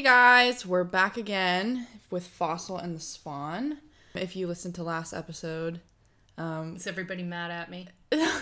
[0.00, 3.76] Hey guys, we're back again with Fossil and the Spawn.
[4.14, 5.82] If you listened to last episode,
[6.38, 7.86] um, Is everybody mad at me?
[8.10, 8.40] no,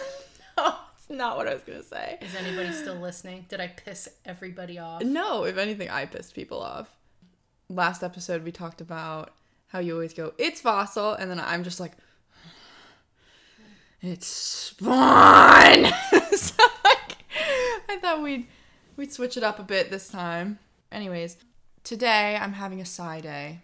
[0.57, 2.16] it's not what I was gonna say.
[2.22, 3.46] Is anybody still listening?
[3.48, 5.02] Did I piss everybody off?
[5.02, 6.96] No, if anything, I pissed people off.
[7.68, 9.34] Last episode, we talked about
[9.66, 11.95] how you always go, "It's Fossil," and then I'm just like,
[14.00, 15.86] "It's Spawn."
[16.36, 17.17] so like,
[17.89, 18.46] I thought we'd
[18.96, 20.61] we'd switch it up a bit this time.
[20.90, 21.36] Anyways,
[21.88, 23.62] today I'm having a sigh day.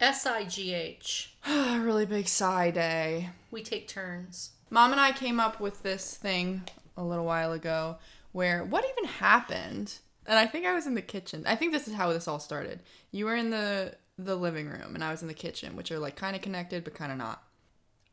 [0.00, 1.34] S I G H.
[1.46, 3.28] a really big sigh day.
[3.50, 4.52] We take turns.
[4.70, 6.62] Mom and I came up with this thing
[6.96, 7.98] a little while ago
[8.32, 9.98] where what even happened?
[10.24, 11.44] And I think I was in the kitchen.
[11.46, 12.80] I think this is how this all started.
[13.10, 15.98] You were in the the living room and I was in the kitchen, which are
[15.98, 17.42] like kind of connected but kind of not.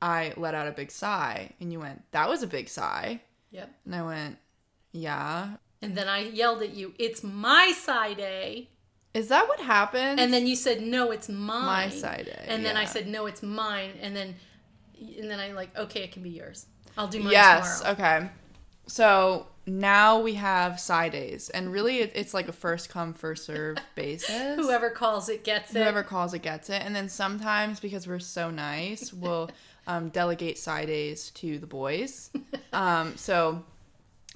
[0.02, 3.74] I let out a big sigh and you went, "That was a big sigh." Yep.
[3.86, 4.38] And I went,
[4.92, 8.72] "Yeah." And then I yelled at you, "It's my side day."
[9.16, 10.20] Is that what happened?
[10.20, 13.28] And then you said, "No, it's mine." My side day, And then I said, "No,
[13.28, 14.36] it's mine." And then,
[15.00, 16.66] and then I like, okay, it can be yours.
[16.98, 17.94] I'll do mine yes, tomorrow.
[17.94, 18.30] okay.
[18.88, 23.46] So now we have side days, and really it, it's like a first come first
[23.46, 24.58] serve basis.
[24.58, 25.80] Whoever calls it gets it.
[25.80, 29.50] whoever calls it gets it, and then sometimes because we're so nice, we'll
[29.88, 32.32] um, delegate side days to the boys.
[32.74, 33.64] Um, so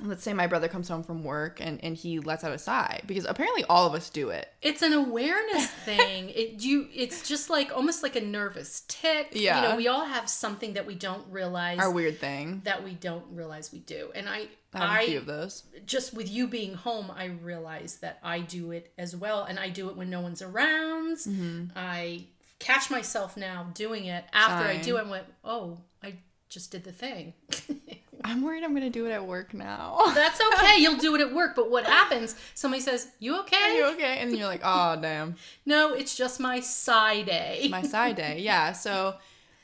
[0.02, 3.02] let's say my brother comes home from work and, and he lets out a sigh
[3.06, 4.48] because apparently all of us do it.
[4.62, 6.30] It's an awareness thing.
[6.30, 9.36] It you it's just like almost like a nervous tic.
[9.36, 12.62] You know, we all have something that we don't realize Our weird thing.
[12.66, 14.12] that we don't realize we do.
[14.16, 15.64] And I I have a I few of those.
[15.86, 19.70] just with you being home, I realize that I do it as well, and I
[19.70, 21.18] do it when no one's around.
[21.18, 21.66] Mm-hmm.
[21.76, 22.28] I
[22.60, 25.02] catch myself now doing it after I do it.
[25.02, 26.16] and went, oh, I
[26.50, 27.34] just did the thing.
[28.24, 30.00] I'm worried I'm gonna do it at work now.
[30.14, 30.78] That's okay.
[30.78, 31.56] You'll do it at work.
[31.56, 32.36] But what happens?
[32.54, 34.18] Somebody says, "You okay?" Are you okay?
[34.20, 35.36] And you're like, oh damn.
[35.66, 37.68] No, it's just my side day.
[37.70, 38.40] my side day.
[38.50, 38.72] Yeah.
[38.74, 39.16] So,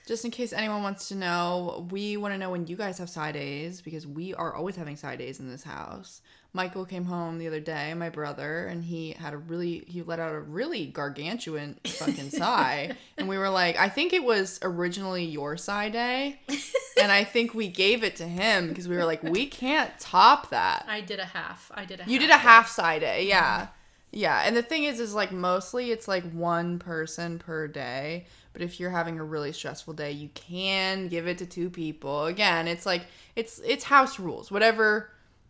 [0.07, 3.09] just in case anyone wants to know, we want to know when you guys have
[3.09, 6.21] side days because we are always having side days in this house.
[6.55, 10.21] Michael came home the other day, my brother, and he had a really he let
[10.21, 15.25] out a really gargantuan fucking sigh, and we were like, I think it was originally
[15.25, 16.39] your sigh day,
[17.01, 20.49] and I think we gave it to him because we were like, we can't top
[20.51, 20.85] that.
[20.87, 21.69] I did a half.
[21.75, 22.09] I did a.
[22.09, 23.67] You did a half side day, yeah.
[24.13, 28.61] Yeah, and the thing is is like mostly it's like one person per day, but
[28.61, 32.27] if you're having a really stressful day, you can give it to two people.
[32.27, 34.49] Again, it's like it's it's house rules.
[34.49, 35.09] Whatever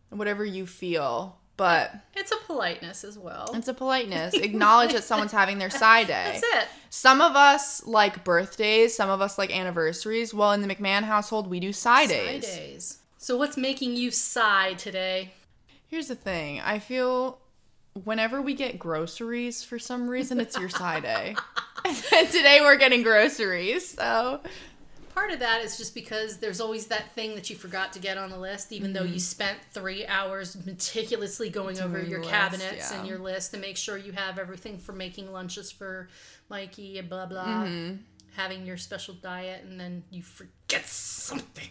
[0.09, 3.51] whatever you feel, but It's a politeness as well.
[3.53, 4.33] it's a politeness.
[4.33, 6.39] Acknowledge that someone's having their side day.
[6.41, 6.67] That's it.
[6.89, 10.33] Some of us like birthdays, some of us like anniversaries.
[10.33, 12.45] Well, in the McMahon household, we do side Side days.
[12.45, 12.97] days.
[13.17, 15.33] So what's making you sigh today?
[15.87, 16.59] Here's the thing.
[16.61, 17.39] I feel
[18.03, 21.35] whenever we get groceries, for some reason, it's your side day.
[21.85, 21.95] and
[22.31, 24.41] today we're getting groceries, so
[25.15, 28.17] Part of that is just because there's always that thing that you forgot to get
[28.17, 29.17] on the list, even though you mm-hmm.
[29.19, 32.99] spent three hours meticulously going over your list, cabinets yeah.
[32.99, 36.09] and your list to make sure you have everything for making lunches for
[36.49, 37.63] Mikey and blah blah.
[37.63, 37.95] Mm-hmm.
[38.35, 41.69] Having your special diet, and then you forget something.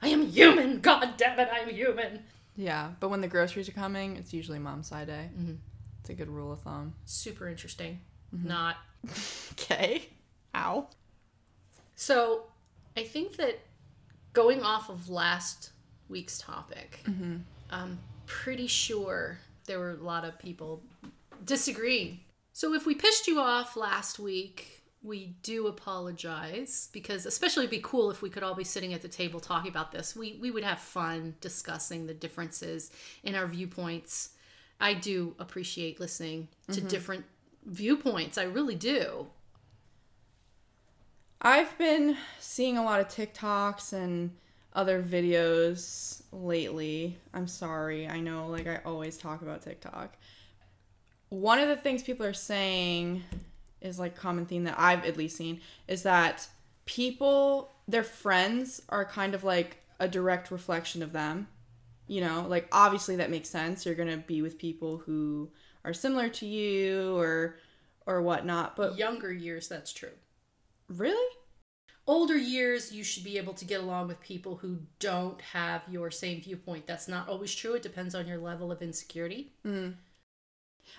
[0.00, 0.78] I am human.
[0.80, 2.22] God damn it, I am human.
[2.54, 2.92] yeah.
[3.00, 5.30] But when the groceries are coming, it's usually mom's side day.
[5.36, 5.54] Mm-hmm.
[5.98, 6.94] It's a good rule of thumb.
[7.06, 7.98] Super interesting.
[8.32, 8.46] Mm-hmm.
[8.46, 8.76] Not
[9.52, 10.08] Okay.
[10.54, 10.88] Ow.
[11.94, 12.44] So,
[12.98, 13.60] I think that
[14.32, 15.70] going off of last
[16.08, 17.36] week's topic, mm-hmm.
[17.70, 20.82] I'm pretty sure there were a lot of people
[21.44, 22.18] disagreeing.
[22.52, 27.80] So, if we pissed you off last week, we do apologize because, especially, it'd be
[27.80, 30.16] cool if we could all be sitting at the table talking about this.
[30.16, 32.90] We we would have fun discussing the differences
[33.22, 34.30] in our viewpoints.
[34.80, 36.88] I do appreciate listening to mm-hmm.
[36.88, 37.24] different
[37.64, 38.38] viewpoints.
[38.38, 39.28] I really do.
[41.40, 44.32] I've been seeing a lot of TikToks and
[44.72, 47.16] other videos lately.
[47.32, 48.08] I'm sorry.
[48.08, 50.16] I know, like, I always talk about TikTok.
[51.28, 53.22] One of the things people are saying
[53.80, 56.48] is like common theme that I've at least seen is that
[56.86, 61.46] people, their friends, are kind of like a direct reflection of them.
[62.08, 63.86] You know, like, obviously that makes sense.
[63.86, 65.50] You're to be with people who
[65.84, 67.56] are similar to you or
[68.06, 70.08] or whatnot but Younger years, that's true.
[70.88, 71.34] Really
[72.06, 76.10] older years you should be able to get along with people who don't have your
[76.10, 79.94] same viewpoint that's not always true it depends on your level of insecurity mm.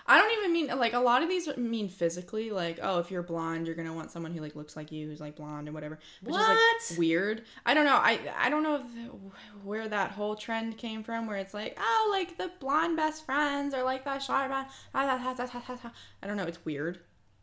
[0.06, 3.22] I don't even mean like a lot of these mean physically, like oh, if you're
[3.22, 5.98] blonde, you're gonna want someone who like looks like you, who's like blonde and whatever,
[6.22, 6.58] which is What?
[6.90, 7.44] like weird.
[7.66, 7.96] I don't know.
[7.96, 12.08] I I don't know if, where that whole trend came from, where it's like oh,
[12.12, 14.66] like the blonde best friends or like that blonde.
[16.22, 16.44] I don't know.
[16.44, 17.00] It's weird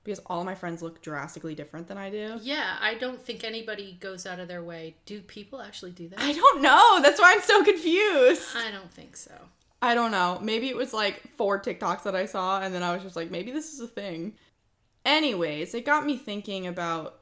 [0.07, 2.39] because all my friends look drastically different than I do.
[2.41, 4.95] Yeah, I don't think anybody goes out of their way.
[5.05, 6.19] Do people actually do that?
[6.21, 7.01] I don't know.
[7.01, 8.55] That's why I'm so confused.
[8.55, 9.33] I don't think so.
[9.81, 10.39] I don't know.
[10.41, 13.29] Maybe it was like four TikToks that I saw, and then I was just like,
[13.29, 14.35] maybe this is a thing.
[15.03, 17.19] Anyways, it got me thinking about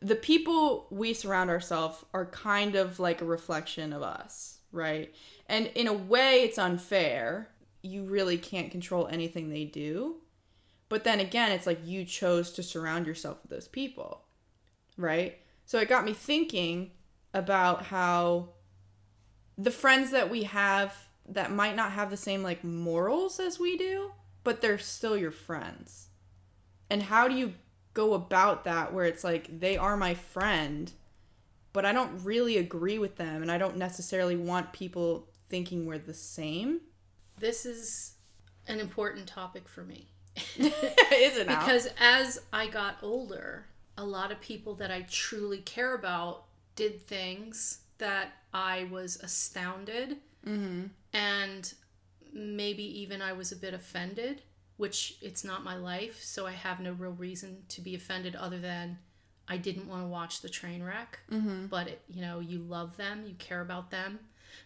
[0.00, 5.14] the people we surround ourselves are kind of like a reflection of us, right?
[5.46, 7.48] And in a way, it's unfair.
[7.80, 10.16] You really can't control anything they do.
[10.88, 14.22] But then again, it's like you chose to surround yourself with those people,
[14.96, 15.38] right?
[15.64, 16.92] So it got me thinking
[17.34, 18.50] about how
[19.58, 20.94] the friends that we have
[21.28, 24.12] that might not have the same like morals as we do,
[24.44, 26.08] but they're still your friends.
[26.88, 27.54] And how do you
[27.94, 30.92] go about that where it's like they are my friend,
[31.72, 35.98] but I don't really agree with them and I don't necessarily want people thinking we're
[35.98, 36.80] the same?
[37.38, 38.14] This is
[38.68, 40.10] an important topic for me.
[40.58, 41.58] Is it now?
[41.58, 43.66] Because as I got older,
[43.96, 46.44] a lot of people that I truly care about
[46.74, 50.84] did things that I was astounded mm-hmm.
[51.12, 51.74] and
[52.32, 54.42] maybe even I was a bit offended,
[54.76, 58.58] which it's not my life, so I have no real reason to be offended other
[58.58, 58.98] than
[59.48, 61.20] I didn't want to watch the train wreck.
[61.30, 61.66] Mm-hmm.
[61.66, 64.18] But it, you know, you love them, you care about them.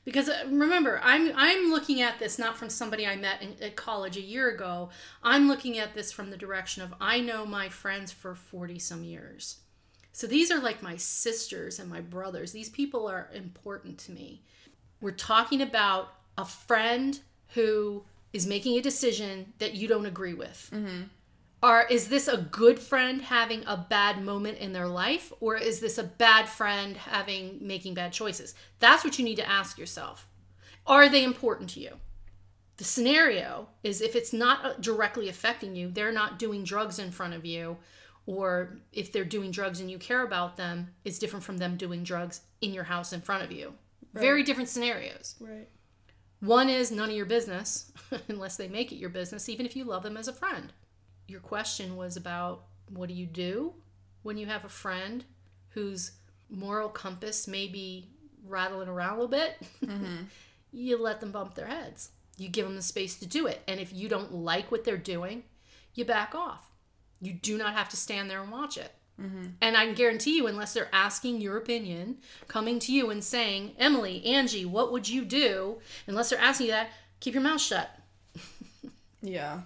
[0.05, 3.77] Because uh, remember, I'm I'm looking at this not from somebody I met in, at
[3.77, 4.91] college a year ago.
[5.23, 9.05] I'm looking at this from the direction of I know my friends for 40 some
[9.05, 9.59] years.
[10.13, 12.53] So these are like my sisters and my brothers.
[12.53, 14.43] These people are important to me.
[15.01, 17.19] We're talking about a friend
[17.55, 20.71] who is making a decision that you don't agree with.
[21.63, 25.81] Are is this a good friend having a bad moment in their life or is
[25.81, 28.55] this a bad friend having making bad choices?
[28.79, 30.27] That's what you need to ask yourself.
[30.87, 31.97] Are they important to you?
[32.79, 37.11] The scenario is if it's not uh, directly affecting you, they're not doing drugs in
[37.11, 37.77] front of you,
[38.25, 42.03] or if they're doing drugs and you care about them, it's different from them doing
[42.03, 43.75] drugs in your house in front of you.
[44.15, 45.37] Very different scenarios.
[45.41, 45.69] right.
[46.41, 47.93] One is none of your business
[48.29, 50.73] unless they make it your business, even if you love them as a friend.
[51.31, 53.73] Your question was about what do you do
[54.23, 55.25] when you have a friend
[55.69, 56.11] whose
[56.51, 58.09] moral compass may be
[58.45, 59.57] rattling around a little bit?
[59.85, 60.25] Mm-hmm.
[60.73, 62.11] you let them bump their heads.
[62.37, 63.63] You give them the space to do it.
[63.69, 65.45] And if you don't like what they're doing,
[65.95, 66.69] you back off.
[67.21, 68.93] You do not have to stand there and watch it.
[69.23, 69.45] Mm-hmm.
[69.61, 72.19] And I can guarantee you, unless they're asking your opinion,
[72.49, 75.79] coming to you and saying, Emily, Angie, what would you do?
[76.09, 76.91] Unless they're asking you that,
[77.21, 77.89] keep your mouth shut.
[79.23, 79.61] Yeah.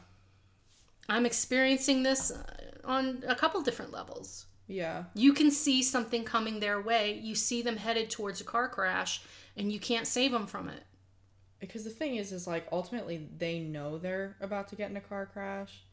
[1.08, 2.42] I'm experiencing this uh,
[2.84, 4.46] on a couple different levels.
[4.66, 5.04] Yeah.
[5.14, 9.22] You can see something coming their way, you see them headed towards a car crash,
[9.56, 10.82] and you can't save them from it.
[11.60, 15.00] Because the thing is, is like ultimately they know they're about to get in a
[15.00, 15.84] car crash.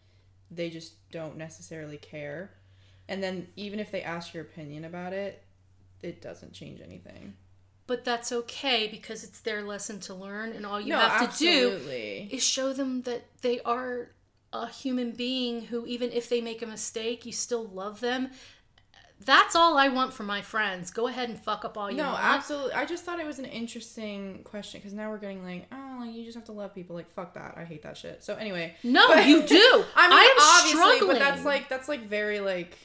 [0.50, 2.52] They just don't necessarily care.
[3.08, 5.44] And then even if they ask your opinion about it,
[6.02, 7.36] it doesn't change anything.
[7.88, 11.38] But that's okay because it's their lesson to learn, and all you no, have to
[11.38, 11.80] do
[12.32, 14.10] is show them that they are
[14.54, 18.30] a human being who, even if they make a mistake, you still love them.
[19.24, 20.90] That's all I want from my friends.
[20.90, 22.24] Go ahead and fuck up all you No, want.
[22.24, 22.74] absolutely.
[22.74, 26.24] I just thought it was an interesting question because now we're getting like, oh, you
[26.26, 26.96] just have to love people.
[26.96, 27.54] Like, fuck that.
[27.56, 28.24] I hate that shit.
[28.24, 29.86] So anyway, No, But- you do.
[29.96, 31.08] I mean, am obviously, struggling.
[31.08, 32.76] but that's like that's like very like.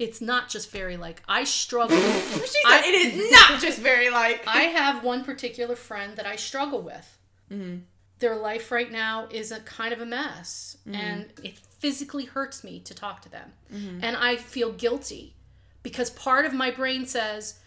[0.00, 1.96] it's not just very like I struggle.
[1.96, 4.42] She said I- it is not just very like.
[4.48, 7.18] I have one particular friend that I struggle with.
[7.52, 7.82] Mm-hmm.
[8.24, 10.98] Their life right now is a kind of a mess, mm-hmm.
[10.98, 13.52] and it physically hurts me to talk to them.
[13.70, 14.02] Mm-hmm.
[14.02, 15.34] And I feel guilty
[15.82, 17.58] because part of my brain says,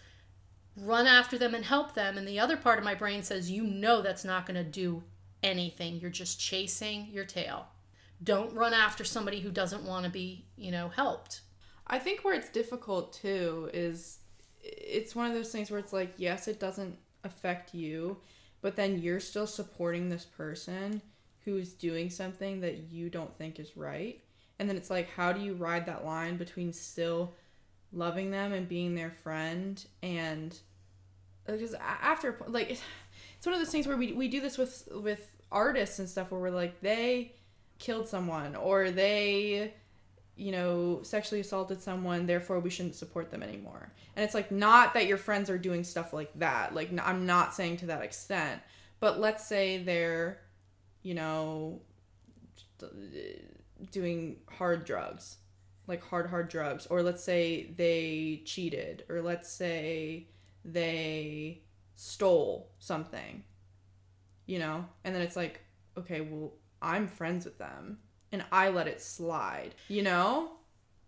[0.76, 2.18] run after them and help them.
[2.18, 5.04] And the other part of my brain says, you know, that's not going to do
[5.44, 6.00] anything.
[6.00, 7.66] You're just chasing your tail.
[8.20, 11.42] Don't run after somebody who doesn't want to be, you know, helped.
[11.86, 14.18] I think where it's difficult too is
[14.60, 18.16] it's one of those things where it's like, yes, it doesn't affect you,
[18.60, 21.02] but then you're still supporting this person
[21.44, 24.20] who's doing something that you don't think is right.
[24.58, 27.34] And then it's like, how do you ride that line between still
[27.92, 30.58] loving them and being their friend and
[31.48, 34.88] uh, because after like it's one of those things where we, we do this with
[34.92, 37.32] with artists and stuff where we're like they
[37.78, 39.72] killed someone or they
[40.38, 43.92] you know, sexually assaulted someone, therefore we shouldn't support them anymore.
[44.14, 46.74] And it's like not that your friends are doing stuff like that.
[46.74, 48.62] Like I'm not saying to that extent,
[49.00, 50.40] but let's say they're,
[51.02, 51.80] you know,
[53.90, 55.38] doing hard drugs,
[55.88, 60.28] like hard hard drugs, or let's say they cheated, or let's say
[60.64, 61.62] they
[61.96, 63.42] stole something,
[64.46, 65.62] you know, and then it's like,
[65.96, 67.98] okay, well, I'm friends with them,
[68.32, 70.52] and I let it slide, you know.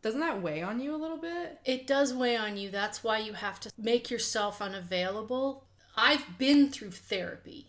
[0.03, 1.59] Doesn't that weigh on you a little bit?
[1.65, 2.71] It does weigh on you.
[2.71, 5.65] That's why you have to make yourself unavailable.
[5.95, 7.67] I've been through therapy.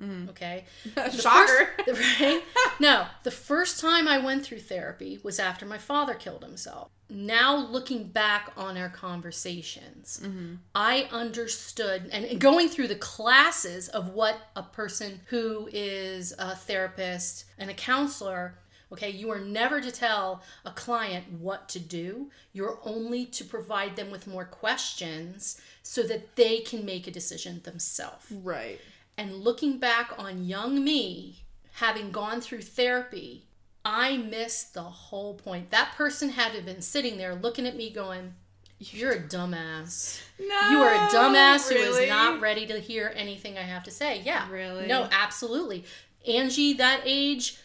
[0.00, 0.30] Mm-hmm.
[0.30, 0.64] Okay.
[0.94, 1.70] The Shocker.
[1.86, 2.42] First, right?
[2.80, 6.90] No, the first time I went through therapy was after my father killed himself.
[7.10, 10.56] Now, looking back on our conversations, mm-hmm.
[10.74, 17.46] I understood and going through the classes of what a person who is a therapist
[17.56, 18.58] and a counselor.
[18.92, 22.30] Okay, you are never to tell a client what to do.
[22.52, 27.60] You're only to provide them with more questions so that they can make a decision
[27.64, 28.26] themselves.
[28.30, 28.80] Right.
[29.18, 33.44] And looking back on young me, having gone through therapy,
[33.84, 35.70] I missed the whole point.
[35.70, 38.34] That person had to have been sitting there looking at me going,
[38.78, 40.22] You're a dumbass.
[40.40, 40.70] No.
[40.70, 42.04] You are a dumbass who really?
[42.04, 44.22] is not ready to hear anything I have to say.
[44.24, 44.50] Yeah.
[44.50, 44.86] Really?
[44.86, 45.84] No, absolutely.
[46.26, 47.58] Angie, that age,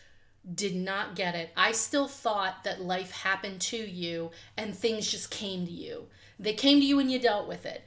[0.53, 1.51] did not get it.
[1.55, 6.07] I still thought that life happened to you and things just came to you.
[6.38, 7.83] They came to you and you dealt with it.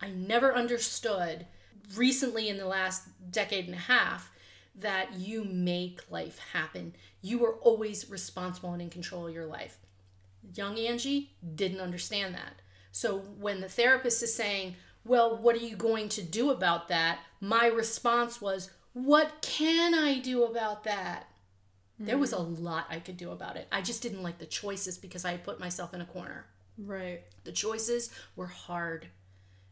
[0.00, 1.46] I never understood
[1.94, 4.30] recently in the last decade and a half
[4.74, 6.94] that you make life happen.
[7.22, 9.78] You are always responsible and in control of your life.
[10.54, 12.62] Young Angie didn't understand that.
[12.92, 17.20] So when the therapist is saying, Well, what are you going to do about that?
[17.40, 21.29] My response was, What can I do about that?
[22.06, 22.64] There was a hmm.
[22.64, 23.68] lot I could do about it.
[23.70, 26.46] I just didn't like the choices because I had put myself in a corner.
[26.78, 27.22] Right.
[27.44, 29.08] The choices were hard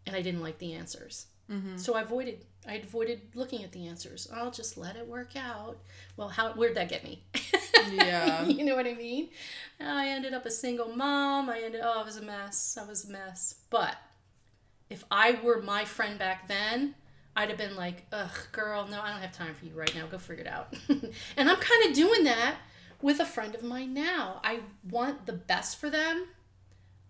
[0.06, 1.26] and I didn't like the answers.
[1.50, 1.78] Mm-hmm.
[1.78, 4.28] So I avoided I avoided looking at the answers.
[4.34, 5.78] I'll just let it work out.
[6.16, 7.24] Well, how where'd that get me?
[7.90, 8.44] Yeah.
[8.44, 9.30] you know what I mean?
[9.80, 11.48] I ended up a single mom.
[11.48, 12.76] I ended oh, it was a mess.
[12.78, 13.54] I was a mess.
[13.70, 13.96] But
[14.90, 16.96] if I were my friend back then,
[17.38, 20.06] I'd have been like, ugh, girl, no, I don't have time for you right now.
[20.06, 20.74] Go figure it out.
[20.88, 22.56] and I'm kind of doing that
[23.00, 24.40] with a friend of mine now.
[24.42, 24.58] I
[24.90, 26.26] want the best for them.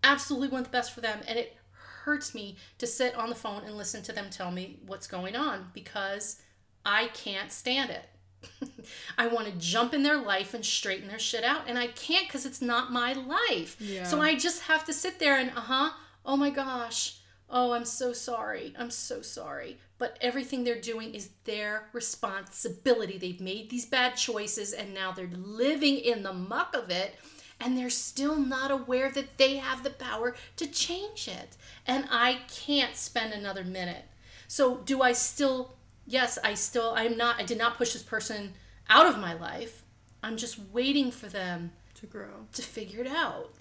[0.05, 1.21] Absolutely want the best for them.
[1.27, 1.57] And it
[2.03, 5.35] hurts me to sit on the phone and listen to them tell me what's going
[5.35, 6.43] on because
[6.85, 8.71] I can't stand it.
[9.19, 12.29] I want to jump in their life and straighten their shit out, and I can't
[12.29, 13.81] because it's not my life.
[13.81, 14.05] Yeah.
[14.05, 15.91] So I just have to sit there and, uh huh,
[16.27, 17.17] oh my gosh,
[17.49, 19.79] oh, I'm so sorry, I'm so sorry.
[19.99, 23.19] But everything they're doing is their responsibility.
[23.19, 27.17] They've made these bad choices, and now they're living in the muck of it,
[27.61, 31.57] and they're still not aware that they have the power to change it.
[31.87, 34.05] And I can't spend another minute.
[34.47, 35.75] So, do I still
[36.07, 38.55] yes, I still I'm not I did not push this person
[38.89, 39.83] out of my life.
[40.23, 42.47] I'm just waiting for them To grow.
[42.53, 43.55] to figure it out.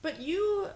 [0.00, 0.68] But you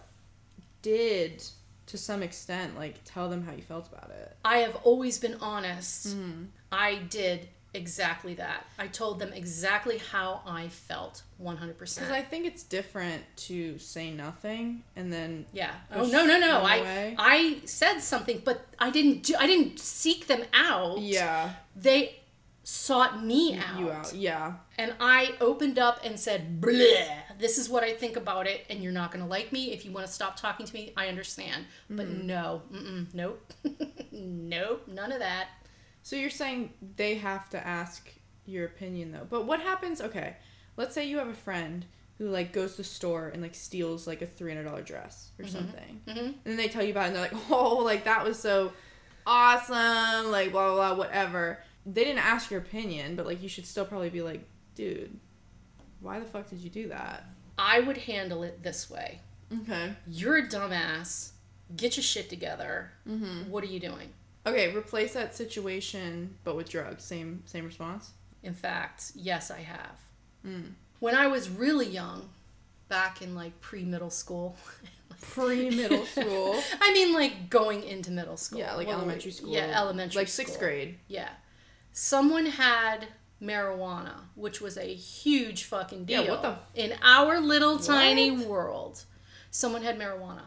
[0.83, 1.43] did
[1.87, 4.37] to some extent like tell them how you felt about it.
[4.45, 6.09] I have always been honest.
[6.09, 6.45] Mm-hmm.
[6.73, 8.65] I did exactly that.
[8.79, 11.79] I told them exactly how I felt 100%.
[11.79, 15.73] Because I think it's different to say nothing and then yeah.
[15.93, 16.61] Oh no, no, no.
[16.63, 17.15] I away.
[17.19, 20.99] I said something, but I didn't do I didn't seek them out.
[21.01, 22.17] yeah, They
[22.65, 23.79] sought me out.
[23.79, 24.13] you out.
[24.13, 24.55] Yeah.
[24.77, 27.07] And I opened up and said, Bleh,
[27.39, 29.73] this is what I think about it, and you're not going to like me.
[29.73, 31.65] If you want to stop talking to me, I understand.
[31.91, 32.63] But no,
[33.13, 33.53] nope.
[34.13, 35.49] nope, none of that.
[36.03, 38.11] So you're saying they have to ask
[38.45, 39.27] your opinion though.
[39.29, 40.01] But what happens?
[40.01, 40.37] Okay,
[40.77, 41.85] let's say you have a friend
[42.19, 45.31] who like goes to the store and like steals like a three hundred dollar dress
[45.39, 46.19] or something, Mhm.
[46.19, 48.73] and then they tell you about it and they're like, oh, like that was so
[49.27, 51.59] awesome, like blah blah blah, whatever.
[51.85, 55.19] They didn't ask your opinion, but like you should still probably be like, dude,
[56.07, 57.25] why the fuck did you do that?
[57.59, 59.21] I would handle it this way
[59.63, 59.93] Okay.
[60.09, 61.31] You're a dumbass.
[61.77, 62.91] Get your shit together.
[63.09, 63.51] Mm-hmm.
[63.51, 64.09] What are you doing?
[64.45, 67.05] Okay, replace that situation, but with drugs.
[67.05, 68.11] Same same response.
[68.43, 70.01] In fact, yes, I have.
[70.47, 70.73] Mm.
[71.01, 72.29] When I was really young,
[72.89, 74.57] back in like pre middle school,
[75.33, 76.63] Pre middle school.
[76.81, 78.59] I mean, like going into middle school.
[78.61, 79.53] Yeah, like Well, elementary school.
[79.53, 80.67] Yeah, elementary Like sixth school.
[80.69, 80.99] grade.
[81.09, 81.31] Yeah.
[81.93, 83.07] Someone had
[83.47, 86.25] marijuana, which was a huge fucking deal.
[86.25, 88.47] Yeah, what the f- In our little tiny What?
[88.47, 89.05] world,
[89.51, 90.43] someone had marijuana.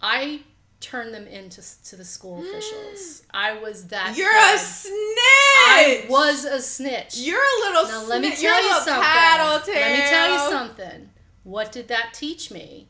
[0.00, 0.42] I
[0.80, 2.48] turned them into to the school mm.
[2.48, 3.22] officials.
[3.32, 4.16] I was that.
[4.16, 4.92] You're a snitch.
[4.92, 7.16] I was a snitch.
[7.16, 7.88] You're a little.
[7.88, 9.02] now let me tell you something.
[9.02, 9.74] tattletale.
[9.74, 11.10] Let me tell you something.
[11.42, 12.88] What did that teach me?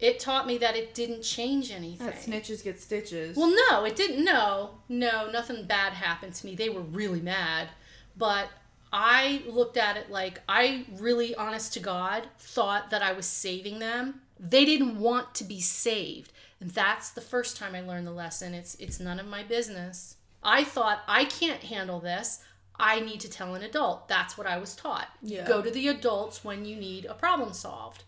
[0.00, 2.06] It taught me that it didn't change anything.
[2.06, 3.36] That snitches get stitches.
[3.36, 4.24] Well, no, it didn't.
[4.24, 6.54] No, no, nothing bad happened to me.
[6.54, 7.68] They were really mad,
[8.16, 8.48] but
[8.92, 13.78] I looked at it like I really, honest to God, thought that I was saving
[13.78, 14.22] them.
[14.38, 16.32] They didn't want to be saved.
[16.60, 18.54] And that's the first time I learned the lesson.
[18.54, 20.16] It's it's none of my business.
[20.42, 22.40] I thought I can't handle this.
[22.78, 24.08] I need to tell an adult.
[24.08, 25.08] That's what I was taught.
[25.22, 25.46] Yeah.
[25.46, 28.04] Go to the adults when you need a problem solved.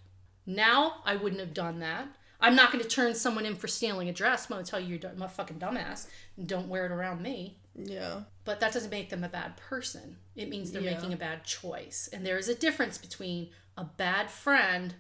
[0.47, 2.09] Now I wouldn't have done that.
[2.43, 4.47] I'm not going to turn someone in for stealing a dress.
[4.51, 6.09] I'm going to tell you you're a fucking dumbass.
[6.37, 7.57] And don't wear it around me.
[7.75, 8.23] Yeah.
[8.45, 10.17] But that doesn't make them a bad person.
[10.35, 10.95] It means they're Yeah.
[10.95, 12.09] making a bad choice.
[12.13, 14.95] And there is a difference between a bad friend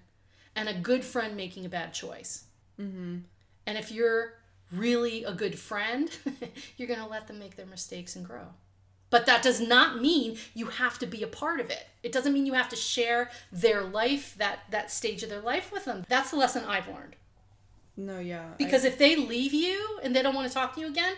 [0.54, 2.44] and a good friend making a bad choice.
[2.80, 3.18] Mm-hmm.
[3.66, 4.34] And if you're
[4.70, 6.11] really a good friend,
[6.76, 8.46] you're going to let them make their mistakes and grow.
[9.11, 11.87] But that does not mean you have to be a part of it.
[12.02, 15.70] It doesn't mean you have to share their life, that, that stage of their life
[15.70, 16.06] with them.
[16.08, 17.16] That's the lesson I've learned.
[17.96, 18.50] No, yeah.
[18.52, 21.14] I- Because if they leave you and they don't want to talk to you again,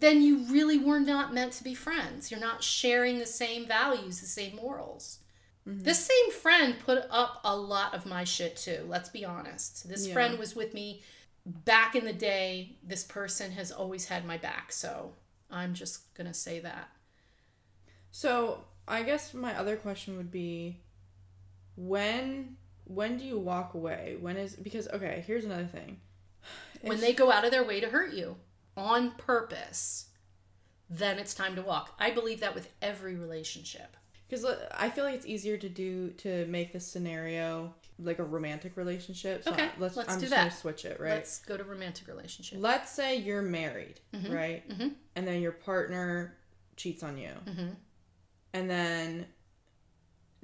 [0.00, 2.30] then you really were not meant to be friends.
[2.30, 5.18] You're not sharing the same values, the same morals.
[5.66, 5.82] Mm-hmm.
[5.82, 9.88] This same friend put up a lot of my shit too, let's be honest.
[9.88, 10.12] This Yeah.
[10.12, 11.02] friend was with me
[11.46, 12.76] back in the day.
[12.82, 15.12] This person has always had my back, so
[15.50, 16.88] I'm just going to say that.
[18.10, 20.80] So I guess my other question would be,
[21.76, 24.16] when when do you walk away?
[24.20, 26.00] When is because okay, here's another thing.
[26.82, 28.36] When they go out of their way to hurt you
[28.76, 30.06] on purpose,
[30.90, 31.94] then it's time to walk.
[31.98, 33.96] I believe that with every relationship.
[34.28, 34.44] Because
[34.76, 39.44] I feel like it's easier to do to make this scenario like a romantic relationship.
[39.44, 40.58] So Okay, let's, let's I'm do just gonna that.
[40.58, 41.10] switch it, right?
[41.12, 42.58] Let's go to romantic relationship.
[42.60, 44.68] Let's say you're married, right?
[44.68, 44.94] mhm.
[45.16, 46.36] And then your partner
[46.76, 47.76] cheats on you, Mhm.
[48.52, 49.26] and then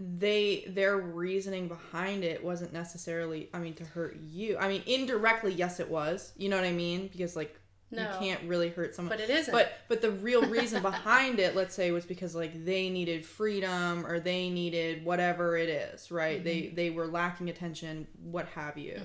[0.02, 4.56] they their reasoning behind it wasn't necessarily, I mean, to hurt you.
[4.58, 6.32] I mean, indirectly, yes, it was.
[6.38, 7.08] You know what I mean?
[7.12, 7.54] Because like
[7.90, 8.02] No.
[8.04, 9.14] you can't really hurt someone.
[9.14, 9.52] But it isn't.
[9.52, 14.06] But but the real reason behind it, let's say, was because like they needed freedom
[14.06, 16.42] or they needed whatever it is, right?
[16.42, 16.74] They Mm-hmm.
[16.76, 19.00] they were lacking attention, what have you.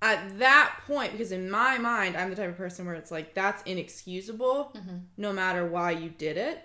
[0.00, 3.34] At that point, because in my mind, I'm the type of person where it's like
[3.34, 4.96] that's inexcusable, Mm-hmm.
[5.18, 6.58] no matter why you did it.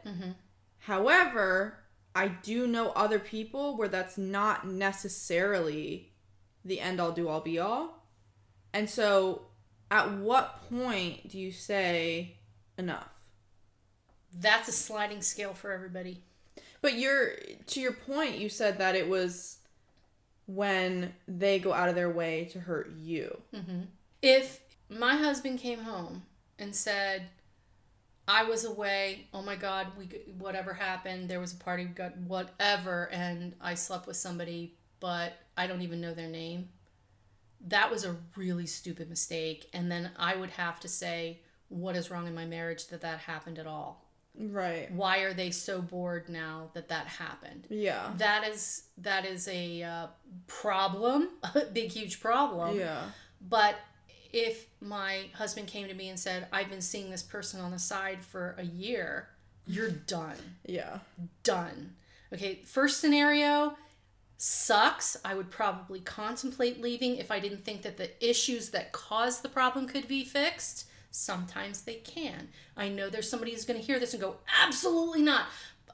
[0.80, 1.78] However,
[2.18, 6.10] I do know other people where that's not necessarily
[6.66, 8.04] the end all do all be all.
[8.74, 9.44] And so,
[9.92, 12.38] at what point do you say
[12.76, 13.12] enough?
[14.34, 16.24] That's a sliding scale for everybody.
[16.82, 17.34] But you're
[17.68, 19.60] to your point, you said that it was
[20.48, 23.40] when they go out of their way to hurt you.
[23.54, 23.82] Mm-hmm.
[24.24, 26.24] If my husband came home
[26.58, 27.28] and said,
[28.28, 30.06] I was away, oh my God, we
[30.38, 35.34] whatever happened, there was a party, we got whatever, and I slept with somebody, but
[35.56, 36.70] I don't even know their name.
[37.68, 39.70] That was a really stupid mistake.
[39.74, 43.20] And then I would have to say, what is wrong in my marriage that that
[43.20, 44.04] happened at all?
[44.40, 44.92] Right.
[44.92, 47.66] Why are they so bored now that that happened?
[47.70, 48.12] Yeah.
[48.18, 50.08] that is that is a uh,
[50.46, 53.02] problem a big huge problem Yeah.
[53.42, 53.76] but
[54.34, 57.80] if my husband came to me and said i've been seeing this person on the
[57.80, 59.30] side for a year
[59.68, 60.38] you're done.
[60.66, 61.00] Yeah.
[61.44, 61.96] done.
[62.34, 63.78] Okay first scenario
[64.38, 65.18] sucks.
[65.26, 69.50] I would probably contemplate leaving if i didn't think that the issues that caused the
[69.50, 70.88] problem could be fixed.
[71.12, 72.50] Sometimes they can.
[72.76, 75.46] I know there's somebody who's going to hear this and go absolutely not.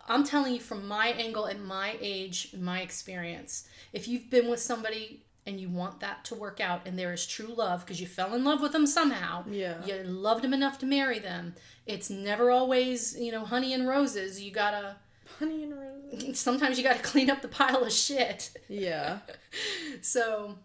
[0.07, 4.49] I'm telling you from my angle and my age and my experience if you've been
[4.49, 7.99] with somebody and you want that to work out and there is true love because
[7.99, 9.85] you fell in love with them somehow Yeah.
[9.85, 14.41] you loved them enough to marry them it's never always you know honey and roses
[14.41, 14.95] you gotta
[15.39, 16.39] Honey and roses.
[16.39, 18.51] sometimes you got to clean up the pile of shit.
[18.69, 19.19] Yeah.
[20.01, 20.57] So,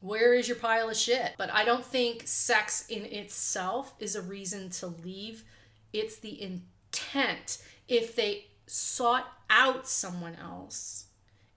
[0.00, 1.32] where is your pile of shit?
[1.36, 5.44] But I don't think sex in itself is a reason to leave.
[5.92, 7.58] It's the intent.
[7.88, 11.06] If they sought out someone else,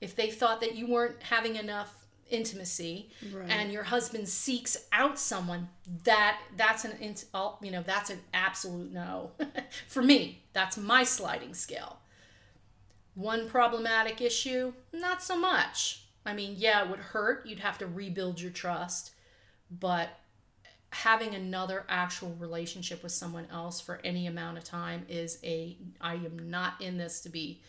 [0.02, 3.50] if they thought that you weren't having enough intimacy Right.
[3.50, 5.70] and your husband seeks out someone
[6.04, 9.32] that that's an oh, you know that's an absolute no
[9.88, 12.00] for me that's my sliding scale
[13.16, 16.04] one problematic issue, not so much.
[16.26, 17.46] I mean, yeah, it would hurt.
[17.46, 19.12] You'd have to rebuild your trust.
[19.70, 20.10] But
[20.92, 26.14] having another actual relationship with someone else for any amount of time is a, I
[26.16, 27.62] am not in this to be,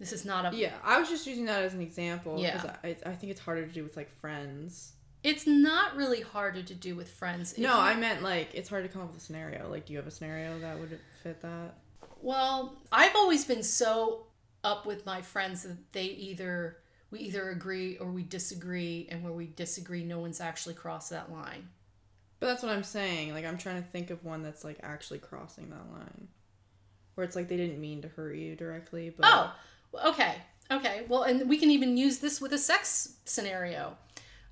[0.00, 0.74] this is not a, Yeah.
[0.82, 2.40] I was just using that as an example.
[2.40, 2.54] Yeah.
[2.60, 4.94] Because I, I think it's harder to do with like friends.
[5.22, 7.56] it's not really harder to do with friends.
[7.58, 9.68] No, I meant like it's hard to come up with a scenario.
[9.70, 11.74] Like, do you have a scenario that would fit that?
[12.22, 14.26] Well, I've always been so
[14.64, 16.78] up with my friends that they either
[17.10, 21.30] we either agree or we disagree, and where we disagree, no one's actually crossed that
[21.32, 21.68] line.
[22.38, 23.34] But that's what I'm saying.
[23.34, 26.28] Like, I'm trying to think of one that's like actually crossing that line.
[27.16, 29.52] where it's like they didn't mean to hurt you directly, but Oh,
[29.94, 30.36] okay.
[30.70, 31.04] Okay.
[31.08, 33.96] Well, and we can even use this with a sex scenario.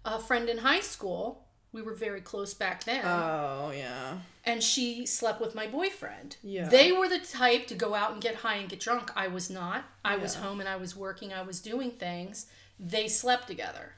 [0.05, 5.05] A friend in high school, we were very close back then, oh yeah, and she
[5.05, 6.37] slept with my boyfriend.
[6.43, 6.69] Yeah.
[6.69, 9.11] They were the type to go out and get high and get drunk.
[9.15, 9.85] I was not.
[10.05, 12.47] I was home and I was working, I was doing things.
[12.81, 13.93] They slept together.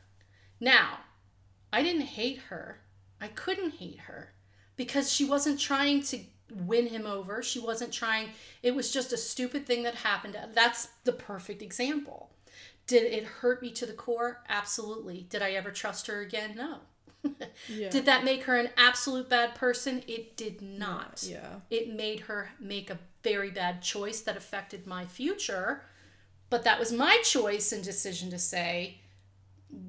[0.59, 1.01] Now,
[1.73, 2.81] I didn't hate her.
[3.21, 4.33] I couldn't hate her
[4.77, 6.19] because she wasn't trying to
[6.51, 7.43] win him over.
[7.43, 8.31] She wasn't trying,
[8.63, 10.37] it was just a stupid thing that happened.
[10.55, 12.31] That's the perfect example.
[12.87, 14.43] Did it hurt me to the core?
[14.49, 15.27] Absolutely.
[15.29, 16.55] Did I ever trust her again?
[16.57, 16.79] No.
[17.69, 20.03] yeah, Did that make her an absolute bad person?
[20.09, 21.23] It did not.
[21.27, 25.83] yeah, It made her make a very bad choice that affected my future.
[26.49, 29.01] But that was my choice and decision to say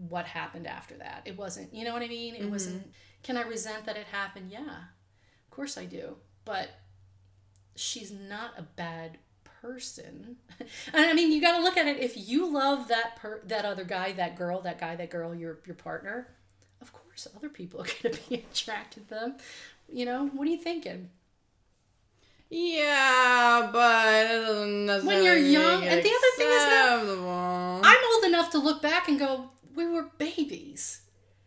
[0.09, 1.23] what happened after that.
[1.25, 2.35] It wasn't, you know what I mean?
[2.35, 2.51] It mm-hmm.
[2.51, 2.91] wasn't,
[3.23, 4.51] can I resent that it happened?
[4.51, 6.17] Yeah, of course I do.
[6.45, 6.69] But
[7.75, 9.17] she's not a bad
[9.61, 10.37] person.
[10.59, 11.97] and I mean, you got to look at it.
[11.99, 15.59] If you love that per- that other guy, that girl, that guy, that girl, your
[15.65, 16.27] your partner,
[16.81, 19.35] of course, other people are going to be attracted to them.
[19.87, 21.09] You know, what are you thinking?
[22.49, 28.23] yeah, but it doesn't necessarily you're young- and the other thing is that- I'm old
[28.25, 31.00] enough to look back and go, we were babies.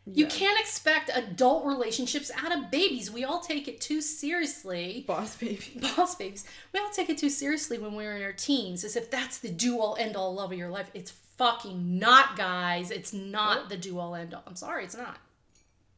[0.06, 0.30] You Yeah.
[0.30, 3.10] can't expect adult relationships out of babies.
[3.10, 5.04] We all take it too seriously.
[5.06, 5.80] boss baby.
[5.96, 6.44] Boss babies.
[6.72, 9.48] We all take it too seriously when we're in our teens, as if that's the
[9.48, 10.90] do all end all love of your life.
[10.92, 12.90] It's fucking not, guys.
[12.90, 13.68] It's not oh.
[13.68, 14.42] the do all end all.
[14.46, 15.18] I'm sorry, it's not.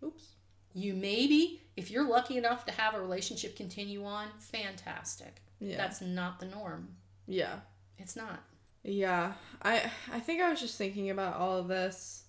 [0.04, 0.24] Oops.
[0.72, 5.42] You maybe, if you're lucky enough to have a relationship continue on, fantastic.
[5.58, 5.78] Yeah.
[5.78, 6.90] That's not the norm.
[7.26, 7.60] Yeah.
[7.98, 8.44] It's not.
[8.84, 12.22] Yeah, I I think I was just thinking about all of this,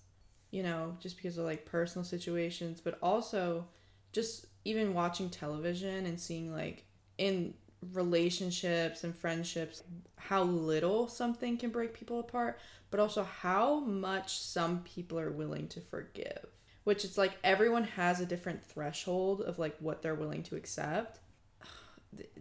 [0.50, 3.66] you know, just because of like personal situations, but also
[4.12, 6.84] just even watching television and seeing like
[7.18, 7.54] in
[7.92, 9.82] relationships and friendships
[10.16, 12.58] how little something can break people apart,
[12.90, 16.46] but also how much some people are willing to forgive.
[16.84, 21.20] Which it's like everyone has a different threshold of like what they're willing to accept.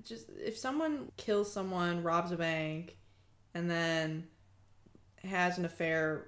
[0.04, 2.96] Just if someone kills someone, robs a bank,
[3.54, 4.28] and then
[5.24, 6.28] has an affair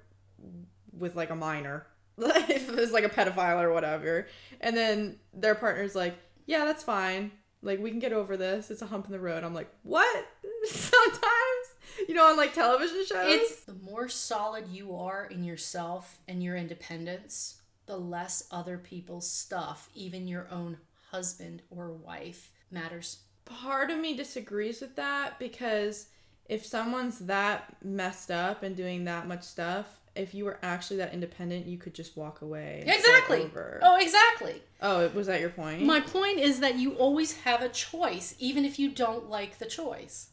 [0.97, 1.85] with like a minor.
[2.21, 4.27] If it's like a pedophile or whatever.
[4.59, 7.31] And then their partner's like yeah that's fine.
[7.61, 8.71] Like we can get over this.
[8.71, 9.43] It's a hump in the road.
[9.43, 10.27] I'm like what?
[10.65, 11.23] Sometimes?
[12.07, 13.25] You know on like television shows?
[13.33, 19.29] It's the more solid you are in yourself and your independence, the less other people's
[19.29, 20.77] stuff, even your own
[21.11, 23.19] husband or wife, matters.
[23.45, 26.07] part of me disagrees with that because
[26.45, 31.13] if someone's that messed up and doing that much stuff if you were actually that
[31.13, 33.49] independent you could just walk away Exactly.
[33.81, 34.61] Oh, exactly.
[34.81, 38.65] oh was that your point My point is that you always have a choice, even
[38.65, 40.27] if you don't like the choice.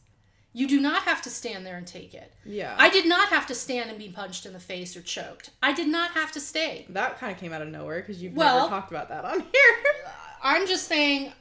[0.52, 2.32] You do not have to stand there and take it.
[2.44, 5.50] yeah I did not have to stand and be punched in the face or choked.
[5.62, 6.86] I did not have to stay.
[6.88, 9.40] That kind of came out of nowhere because you've Well- never talked about that on
[9.52, 9.76] here.
[10.42, 11.32] I'm just saying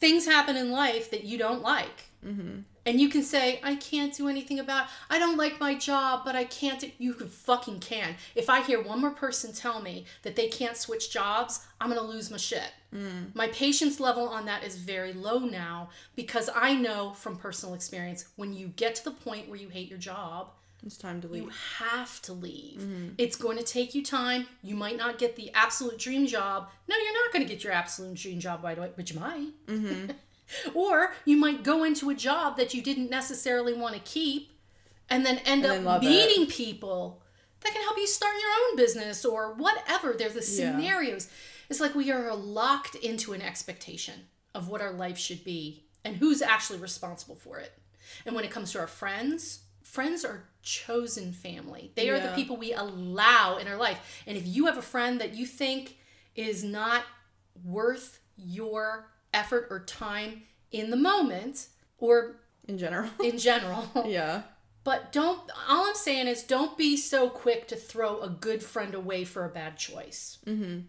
[0.00, 1.98] things happen in life that you don't like.
[2.26, 2.60] Mm-hmm.
[2.84, 6.34] And you can say, I can't do anything about I don't like my job, but
[6.34, 8.16] I can't you can fucking can.
[8.34, 12.02] If I hear one more person tell me that they can't switch jobs, I'm gonna
[12.02, 12.72] lose my shit.
[12.94, 13.34] Mm.
[13.34, 18.26] My patience level on that is very low now because I know from personal experience
[18.36, 20.50] when you get to the point where you hate your job,
[20.84, 21.44] It's time to leave.
[21.44, 22.80] you have to leave.
[22.80, 23.08] Mm-hmm.
[23.16, 24.46] It's going to take you time.
[24.62, 26.68] You might not get the absolute dream job.
[26.88, 29.48] No, you're not going to get your absolute dream job right away, but you might.
[29.68, 30.10] Mm-hmm.
[30.74, 34.52] or you might go into a job that you didn't necessarily want to keep
[35.08, 36.08] and then end And then up it.
[36.08, 37.22] meeting people
[37.60, 40.12] that can help you start your own business or whatever.
[40.14, 40.72] There's the Yeah.
[40.72, 41.28] scenarios.
[41.68, 46.16] It's like we are locked into an expectation of what our life should be and
[46.16, 47.72] who's actually responsible for it.
[48.26, 51.92] And when it comes to our friends, friends are chosen family.
[51.94, 54.22] They are the people we allow in our life.
[54.26, 55.96] And if you have a friend that you think
[56.34, 57.04] is not
[57.64, 61.68] worth your effort or time in the moment
[61.98, 63.08] or In general.
[63.24, 64.42] in general, yeah.
[64.84, 68.94] but don't, all I'm saying is don't be so quick to throw a good friend
[68.94, 70.38] away for a bad choice.
[70.46, 70.80] Mm-hmm.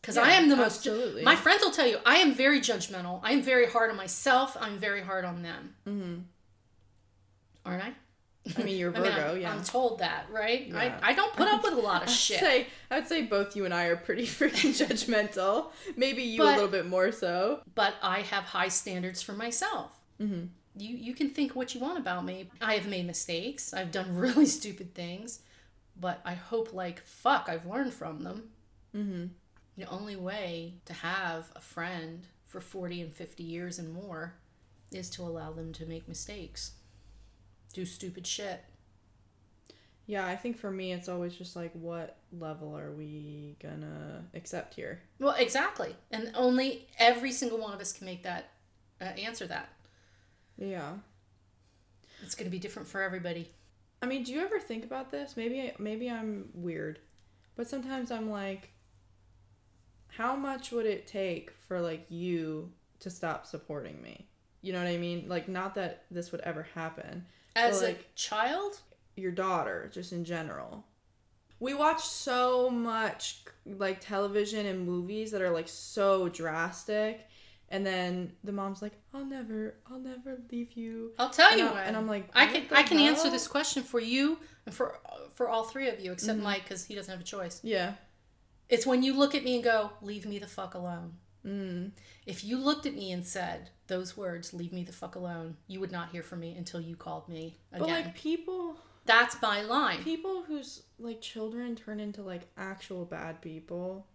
[0.00, 1.22] Because Yeah, I am the most, absolutely.
[1.24, 3.20] my friends will tell you, I am very judgmental.
[3.22, 4.56] I am very hard on myself.
[4.60, 5.74] I'm very hard on them.
[5.86, 6.14] Mm-hmm.
[7.66, 7.92] Aren't I?
[8.56, 9.52] I mean, you're I mean, Virgo, I'm, yeah.
[9.52, 10.66] I'm told that, right?
[10.66, 10.98] Yeah.
[11.02, 12.40] I, I don't put up with a lot of I'd shit.
[12.40, 15.66] say I'd say both you and I are pretty freaking judgmental.
[15.96, 17.60] Maybe you a little bit more so.
[17.74, 19.98] but I have high standards for myself.
[20.20, 20.46] Mm-hmm.
[20.76, 22.48] You you can think what you want about me.
[22.60, 23.74] I have made mistakes.
[23.74, 25.40] I've done really stupid things,
[25.98, 28.50] but I hope like fuck I've learned from them.
[28.94, 29.26] Mm-hmm.
[29.76, 34.34] The only way to have a friend for 40 and 50 years and more
[34.90, 36.72] is to allow them to make mistakes,
[37.78, 38.64] do stupid shit.
[40.06, 44.74] Yeah, I think for me, it's always just like, what level are we gonna accept
[44.74, 45.02] here?
[45.20, 45.94] Well, exactly.
[46.10, 48.50] And only every single one of us can make that
[49.00, 49.68] uh, answer that.
[50.56, 50.94] Yeah.
[52.22, 53.52] It's to be different for everybody.
[54.02, 55.36] I mean, do you ever think about this?
[55.36, 56.98] Maybe maybe I'm weird,
[57.54, 58.70] but sometimes I'm like,
[60.08, 64.26] how much would it take for like you to stop supporting me?
[64.62, 65.26] You know what I mean?
[65.28, 67.26] Like, not that this would ever happen.
[67.56, 68.80] As Well, a like- child,
[69.16, 70.84] Your daughter, just in general.
[71.60, 77.26] We watch so much like television and movies that are like so drastic,
[77.68, 81.66] and then the mom's like, "I'll never, I'll never leave you." I'll tell and you
[81.66, 85.00] I- and I'm like, I can I can answer this question for you and for
[85.34, 86.44] for all three of you except mm-hmm.
[86.44, 87.58] Mike because he doesn't have a choice.
[87.64, 87.94] Yeah.
[88.68, 91.14] It's when you look at me and go, "Leave me the fuck alone."
[91.46, 91.92] Mm.
[92.26, 95.80] If you looked at me and said those words, "Leave me the fuck alone," you
[95.80, 97.80] would not hear from me until you called me again.
[97.80, 100.02] But like people, That's my line.
[100.02, 104.06] people whose like children turn into like actual bad people,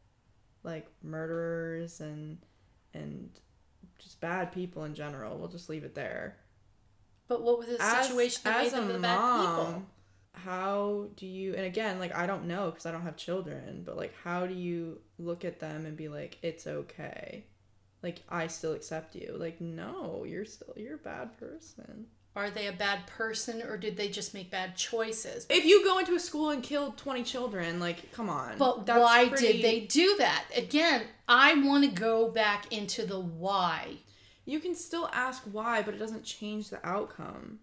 [0.63, 2.37] like murderers and
[2.93, 3.31] and
[3.97, 5.37] just bad people in general.
[5.37, 6.37] We'll just leave it there.
[7.27, 9.83] But what was the situation that made them the bad people?
[10.33, 11.53] How do you?
[11.55, 13.83] And again, like I don't know because I don't have children.
[13.85, 17.45] But like, how do you look at them and be like, it's okay?
[18.01, 19.35] Like I still accept you.
[19.37, 22.07] Like no, you're still you're a bad person.
[22.35, 25.45] Are they a bad person or did they just make bad choices?
[25.51, 28.57] If you go into a school and kill twenty children, like come on.
[28.57, 30.45] But That's why pretty- did they do that?
[30.57, 33.97] Again, I want to go back into the why.
[34.45, 37.59] You can still ask why, but it doesn't change the outcome.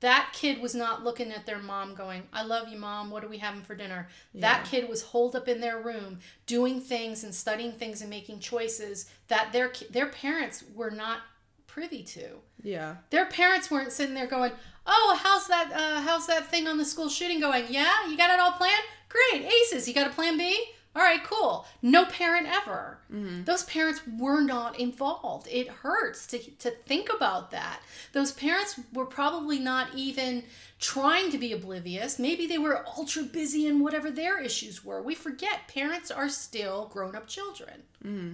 [0.00, 3.10] That kid was not looking at their mom going, I love you, mom.
[3.10, 4.08] What are we having for dinner?
[4.32, 4.40] Yeah.
[4.42, 8.38] That kid was holed up in their room doing things and studying things and making
[8.38, 11.20] choices that their, their parents were not
[11.66, 12.28] privy to.
[12.62, 12.96] Yeah.
[13.10, 14.52] Their parents weren't sitting there going,
[14.86, 15.70] "Oh, how's that?
[15.72, 17.66] Uh, how's that thing on the school shooting going?
[17.68, 18.82] Yeah, you got it all planned.
[19.08, 19.86] Great, aces.
[19.86, 20.58] You got a plan B?
[20.98, 21.64] All right, cool.
[21.80, 22.98] No parent ever.
[23.12, 23.44] Mm-hmm.
[23.44, 25.46] Those parents were not involved.
[25.48, 27.80] It hurts to to think about that.
[28.12, 30.42] Those parents were probably not even
[30.80, 32.18] trying to be oblivious.
[32.18, 35.00] Maybe they were ultra busy in whatever their issues were.
[35.00, 37.84] We forget parents are still grown up children.
[38.04, 38.32] Mm-hmm.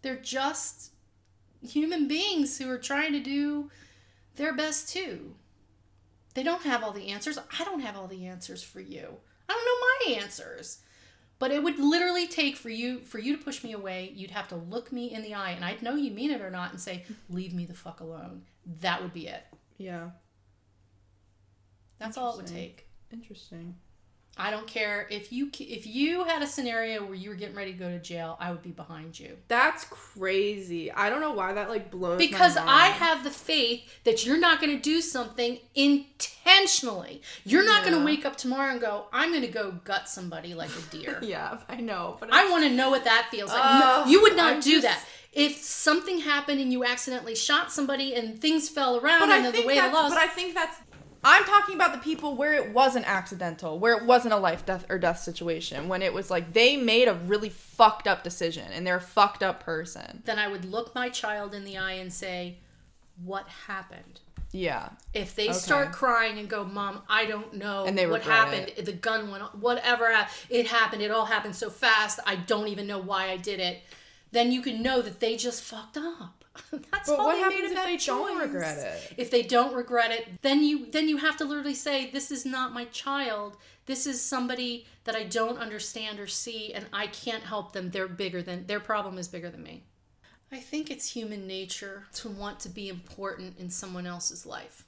[0.00, 0.92] They're just
[1.60, 3.70] human beings who are trying to do
[4.36, 5.34] their best too.
[6.32, 7.36] They don't have all the answers.
[7.36, 9.18] I don't have all the answers for you.
[9.46, 10.78] I don't know my answers.
[11.38, 14.48] But it would literally take for you for you to push me away, you'd have
[14.48, 16.80] to look me in the eye and I'd know you mean it or not and
[16.80, 18.42] say, "Leave me the fuck alone."
[18.80, 19.44] That would be it.
[19.76, 20.10] Yeah.
[21.98, 22.88] That's all it would take.
[23.12, 23.76] Interesting.
[24.38, 27.72] I don't care if you if you had a scenario where you were getting ready
[27.72, 29.36] to go to jail, I would be behind you.
[29.48, 30.92] That's crazy.
[30.92, 32.18] I don't know why that like blows.
[32.20, 37.22] my because I have the faith that you're not going to do something intentionally.
[37.44, 40.54] You're not going to wake up tomorrow and go, I'm going to go gut somebody
[40.54, 41.18] like a deer.
[41.28, 43.80] Yeah, I know, but I want to know what that feels like.
[43.80, 45.04] No, you would not I'm do just- that.
[45.30, 49.66] If something happened and you accidentally shot somebody and things fell around But and the
[49.66, 49.94] way the that's.
[49.94, 50.10] laws.
[50.12, 50.76] But I think that's.
[51.24, 54.86] I'm talking about the people where it wasn't accidental, where it wasn't a life, death,
[54.88, 58.86] or death situation, when it was like they made a really fucked up decision and
[58.86, 60.22] they're a fucked up person.
[60.26, 62.58] then I would look my child in the eye and say,
[63.24, 64.20] What happened?
[64.52, 64.90] Yeah.
[65.12, 65.58] If they Okay.
[65.58, 69.42] start crying and go, Mom, I don't know And they what happened, the gun went,
[69.42, 70.10] off, whatever,
[70.48, 73.82] it happened, it all happened so fast, I don't even know why I did it,
[74.32, 76.37] then you can know that they just fucked up.
[76.90, 79.14] That's But all what they happens made if they don't regret it?
[79.16, 82.44] If they don't regret it, then you then you have to literally say, This is
[82.44, 83.56] not my child.
[83.86, 87.90] This is somebody that I don't understand or see, and I can't help them.
[87.90, 89.84] They're bigger than their problem is bigger than me.
[90.50, 94.84] I think it's human nature to want to be important in someone else's life.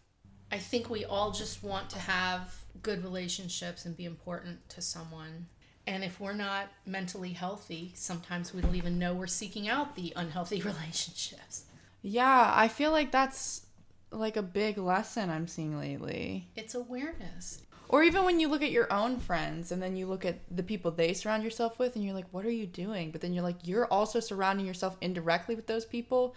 [0.50, 5.46] I think we all just want to have good relationships and be important to someone.
[5.86, 10.12] And if we're not mentally healthy, sometimes we don't even know we're seeking out the
[10.14, 11.64] unhealthy relationships.
[12.02, 13.66] Yeah, I feel like that's
[14.10, 16.48] like a big lesson I'm seeing lately.
[16.56, 17.62] It's awareness.
[17.88, 20.62] Or even when you look at your own friends and then you look at the
[20.62, 23.10] people they surround yourself with and you're like, what are you doing?
[23.10, 26.36] But then you're like, you're also surrounding yourself indirectly with those people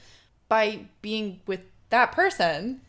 [0.50, 2.82] by being with that person.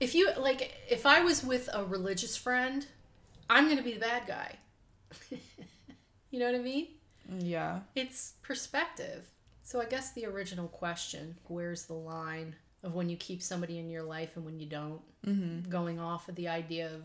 [0.00, 2.86] If you like, if I was with a religious friend,
[3.48, 4.56] I'm going to be the bad guy.
[6.30, 6.88] you know what I mean?
[7.38, 7.80] Yeah.
[7.94, 9.26] It's perspective.
[9.62, 13.90] So I guess the original question, where's the line of when you keep somebody in
[13.90, 15.00] your life and when you don't?
[15.26, 15.70] Mm-hmm.
[15.70, 17.02] Going off of the idea of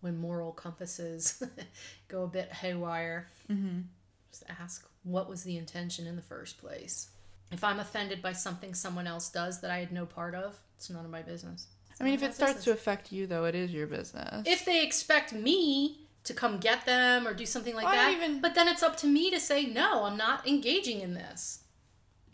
[0.00, 1.42] when moral compasses
[2.08, 3.28] go a bit haywire.
[3.50, 3.80] Mm-hmm.
[4.30, 7.08] Just ask what was the intention in the first place.
[7.50, 10.88] If I'm offended by something someone else does that I had no part of, it's
[10.88, 11.66] none of my business.
[12.00, 14.44] I mean, if it starts to affect you, though, it is your business.
[14.46, 18.40] if they expect me to come get them or do something like I that, even-
[18.40, 20.04] but then it's up to me to say no.
[20.04, 21.58] I'm not engaging in this.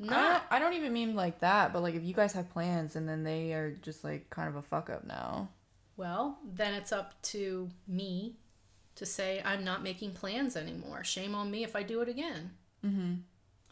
[0.00, 0.42] I don't.
[0.50, 3.24] I don't even mean like that, but like if you guys have plans and then
[3.24, 5.48] they are just like kind of a fuck up now.
[5.96, 8.36] Well, then it's up to me
[8.94, 11.02] to say I'm not making plans anymore.
[11.02, 12.52] Shame on me if I do it again.
[12.86, 13.14] Mm-hmm.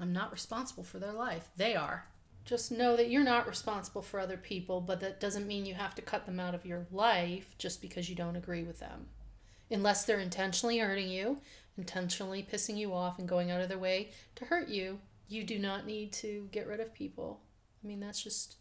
[0.00, 1.48] I'm not responsible for their life.
[1.56, 2.06] They are.
[2.44, 5.94] Just know that you're not responsible for other people, but that doesn't mean you have
[5.96, 9.06] to cut them out of your life just because you don't agree with them.
[9.70, 11.38] Unless they're intentionally hurting you,
[11.76, 15.58] intentionally pissing you off, and going out of their way to hurt you, you do
[15.58, 17.40] not need to get rid of people.
[17.82, 18.56] I mean, that's just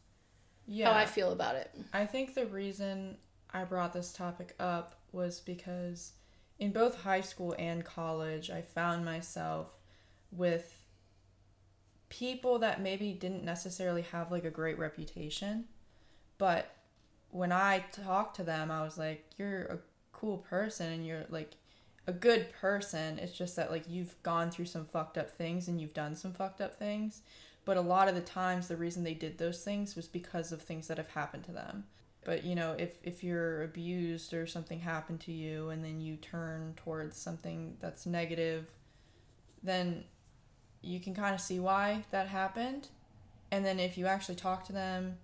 [0.67, 0.91] Yeah.
[0.91, 1.71] how I feel about it.
[1.93, 3.17] I think the reason
[3.53, 6.13] I brought this topic up was because
[6.57, 9.77] in both high school and college, I found myself
[10.31, 10.81] with
[12.09, 15.65] people that maybe didn't necessarily have like a great reputation,
[16.37, 16.75] but
[17.29, 19.79] when I talked to them, I was like, "You're a
[20.19, 21.51] cool person and you're like
[22.07, 23.19] a good person.
[23.19, 26.33] It's just that like you've gone through some fucked up things and you've done some
[26.33, 27.21] fucked up things."
[27.65, 30.61] But a lot of the times the reason they did those things was because of
[30.61, 31.85] things that have happened to them.
[32.23, 36.17] But you know, if if you're abused or something happened to you and then you
[36.17, 38.67] turn towards something that's negative,
[39.63, 40.03] then
[40.81, 42.87] you can kind of see why that happened.
[43.51, 45.17] And then if you actually talk to them,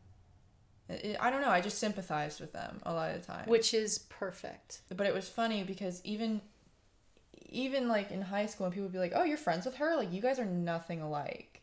[1.19, 3.47] I don't know, I just sympathized with them a lot of the time.
[3.47, 4.81] Which is perfect.
[4.95, 6.41] But it was funny because even
[7.49, 9.95] even like in high school when people would be like, "Oh, you're friends with her?
[9.95, 11.61] Like you guys are nothing alike."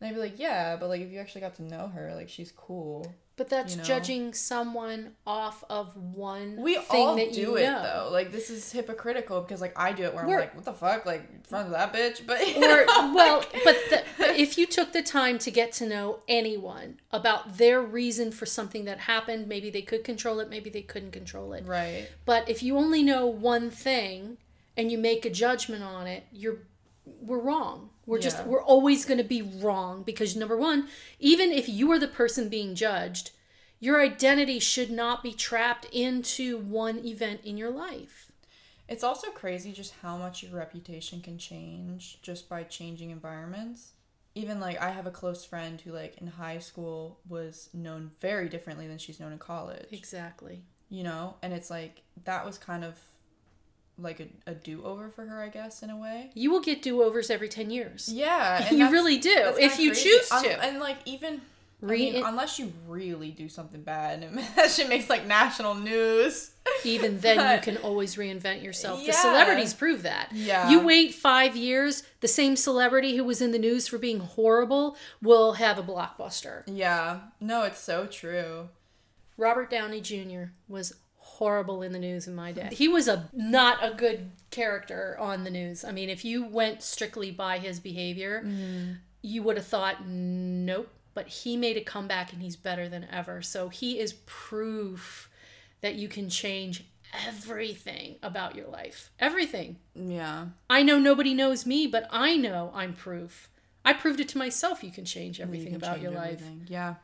[0.00, 2.28] And I'd be like, "Yeah, but like if you actually got to know her, like
[2.28, 3.84] she's cool." But that's You know?
[3.84, 7.82] judging someone off of one We thing all that do you it know.
[7.82, 8.08] though.
[8.12, 10.74] Like this is hypocritical because like I do it where We're- I'm like, "What the
[10.74, 11.06] fuck?
[11.06, 14.66] Like friends with that bitch?" But or know, well like- but the, but if you
[14.66, 19.46] took the time to get to know anyone about their reason for something that happened
[19.48, 22.08] maybe they could control it maybe they couldn't control it right.
[22.26, 24.36] but if you only know one thing
[24.76, 26.58] and you make a judgment on it you're
[27.22, 28.46] we're wrong we're just Yeah.
[28.50, 32.48] we're always going to be wrong because number one even if you are the person
[32.48, 33.30] being judged
[33.78, 38.16] your identity should not be trapped into one event in your life
[38.88, 43.92] It's also crazy just how much your reputation can change just by changing environments.
[44.34, 48.48] Even like I have a close friend who like in high school was known very
[48.48, 49.86] differently than she's known in college.
[49.92, 50.56] exactly
[50.88, 51.24] You know?
[51.42, 51.94] And it's like
[52.24, 52.94] that was kind of
[54.02, 56.30] like a, a do over for her, I guess, in a way.
[56.34, 58.66] you will get do-overs every 10 years Yeah.
[58.68, 60.10] and you really do if you crazy.
[60.10, 61.40] choose Un- to and like even
[61.82, 66.50] I mean, unless you really do something bad and that shit makes like national news.
[66.84, 70.68] even then you can always reinvent yourself the celebrities prove that Yeah.
[70.70, 74.96] you wait five years the same celebrity who was in the news for being horrible
[75.22, 77.20] will have a blockbuster Yeah.
[77.40, 78.68] No, it's so true.
[79.38, 80.92] robert downey jr was
[81.40, 82.68] horrible in the news in my day.
[82.70, 85.84] He was a not a good character on the news.
[85.84, 88.92] I mean if you went strictly by his behavior mm-hmm.
[89.22, 93.40] you would have thought nope but he made a comeback and he's better than ever.
[93.40, 95.30] So he is proof
[95.80, 96.84] that you can change
[97.26, 99.10] everything about your life.
[99.18, 99.76] Everything.
[99.94, 100.48] Yeah.
[100.68, 103.48] i know nobody knows me but i know i'm proof.
[103.82, 104.84] I proved it to myself.
[104.84, 106.42] You can change You everything can about change your life.
[106.68, 106.96] Yeah.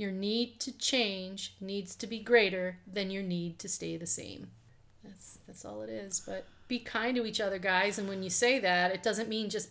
[0.00, 4.48] Your need to change needs to be greater than your need to stay the same.
[5.04, 6.20] That's that's all it is.
[6.24, 7.98] But be kind to each other, guys.
[7.98, 9.70] And when you say that, it doesn't mean just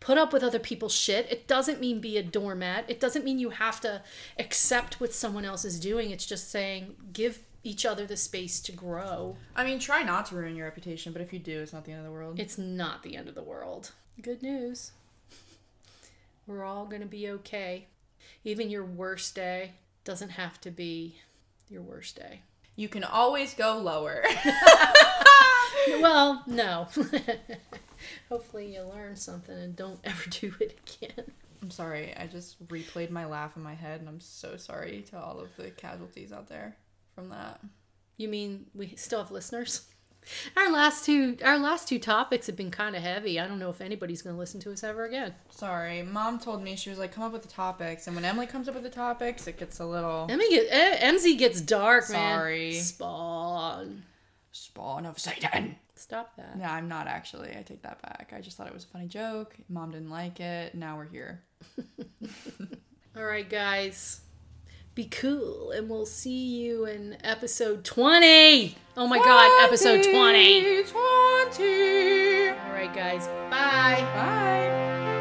[0.00, 1.30] put up with other people's shit.
[1.30, 2.84] It doesn't mean be a doormat.
[2.88, 4.02] It doesn't mean you have to
[4.38, 6.10] accept what someone else is doing.
[6.10, 9.36] It's just saying give each other the space to grow.
[9.54, 11.92] I mean, try not to ruin your reputation, but if you do, it's not the
[11.92, 12.38] end of the world.
[12.38, 13.90] It's not the end of the world.
[14.22, 14.92] Good news.
[16.46, 17.88] We're all going to be okay.
[18.44, 19.72] Even your worst day
[20.04, 21.16] doesn't have to be
[21.68, 22.42] your worst day.
[22.76, 24.22] you can always go lower.
[26.00, 26.88] Well, no.
[28.28, 31.24] Hopefully you learn something and don't ever do it again.
[31.62, 32.14] I'm sorry.
[32.16, 35.48] I just replayed my laugh in my head, and I'm so sorry to all of
[35.56, 36.76] the casualties out there
[37.14, 37.60] from that.
[38.16, 39.86] You mean we still have listeners?
[40.56, 43.38] Our last two our last two topics have been kind of heavy.
[43.38, 45.34] I don't know if anybody's going to listen to us ever again.
[45.50, 46.02] Sorry.
[46.02, 48.68] Mom told me she was like, come up with the topics, and when Emily comes
[48.68, 52.38] up with the topics, it gets a little Emmy get, eh, MZ gets dark, man.
[52.38, 52.72] Sorry.
[52.72, 54.02] Spawn.
[54.52, 55.76] spawn of Satan.
[55.94, 56.58] Stop that.
[56.58, 57.56] No, I'm not actually.
[57.56, 58.32] I take that back.
[58.36, 59.56] I just thought it was a funny joke.
[59.68, 60.74] Mom didn't like it.
[60.74, 61.42] Now we're here.
[63.16, 64.20] All right, guys.
[64.96, 68.74] Be cool, and we'll see you in episode 20.
[68.96, 70.84] Oh my god, episode 20.
[70.84, 70.88] 20.
[72.48, 73.26] All right, guys.
[73.50, 74.00] Bye.
[74.14, 75.15] Bye.